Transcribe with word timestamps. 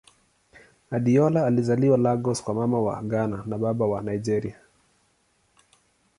Adeola 0.91 1.45
alizaliwa 1.45 1.97
Lagos 1.97 2.43
kwa 2.43 2.53
Mama 2.53 2.81
wa 2.81 3.03
Ghana 3.03 3.43
na 3.45 3.57
Baba 3.57 3.85
wa 3.85 4.01
Nigeria. 4.01 4.55